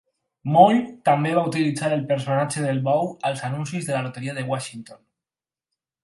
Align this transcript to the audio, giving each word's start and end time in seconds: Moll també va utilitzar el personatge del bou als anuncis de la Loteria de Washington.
Moll 0.53 0.77
també 1.09 1.33
va 1.33 1.41
utilitzar 1.49 1.91
el 1.97 2.01
personatge 2.11 2.63
del 2.67 2.79
bou 2.87 3.05
als 3.31 3.43
anuncis 3.49 3.89
de 3.89 3.93
la 3.97 4.01
Loteria 4.07 4.35
de 4.39 4.47
Washington. 4.53 5.01